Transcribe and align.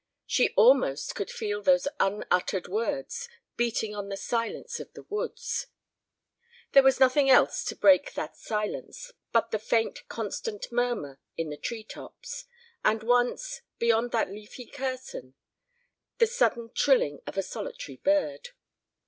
She 0.25 0.49
almost 0.57 1.13
could 1.13 1.29
feel 1.29 1.61
those 1.61 1.87
unuttered 1.99 2.67
words 2.67 3.29
beating 3.55 3.93
on 3.93 4.09
the 4.09 4.17
silence 4.17 4.79
of 4.79 4.91
the 4.93 5.03
woods. 5.03 5.67
There 6.71 6.81
was 6.81 6.99
nothing 6.99 7.29
else 7.29 7.63
to 7.65 7.75
break 7.75 8.15
that 8.15 8.35
silence 8.35 9.11
but 9.31 9.51
the 9.51 9.59
faint 9.59 10.07
constant 10.07 10.71
murmur 10.71 11.19
in 11.37 11.51
the 11.51 11.55
tree 11.57 11.83
tops, 11.83 12.45
and 12.83 13.03
once, 13.03 13.61
beyond 13.77 14.09
that 14.09 14.31
leafy 14.31 14.65
curtain, 14.65 15.35
the 16.17 16.25
sudden 16.25 16.71
trilling 16.73 17.21
of 17.27 17.37
a 17.37 17.43
solitary 17.43 17.97
bird. 17.97 18.49